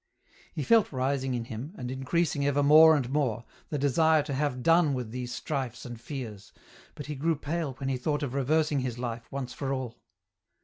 He 0.55 0.63
felt 0.63 0.91
rising 0.91 1.35
in 1.35 1.45
him, 1.45 1.75
and 1.77 1.91
increasing 1.91 2.43
ever 2.47 2.63
more 2.63 2.95
and 2.95 3.07
more, 3.11 3.45
the 3.69 3.77
desire 3.77 4.23
to 4.23 4.33
have 4.33 4.63
done 4.63 4.95
with 4.95 5.11
these 5.11 5.31
strifes 5.31 5.85
and 5.85 6.01
fears, 6.01 6.51
but 6.95 7.05
he 7.05 7.13
grew 7.13 7.35
pale 7.35 7.73
when 7.73 7.87
he 7.87 7.97
thought 7.97 8.23
of 8.23 8.33
reversing 8.33 8.79
his 8.79 8.97
life, 8.97 9.31
once 9.31 9.53
for 9.53 9.71
all. 9.71 10.01